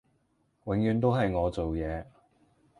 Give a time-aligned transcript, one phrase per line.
[0.63, 2.03] 永遠都係我做野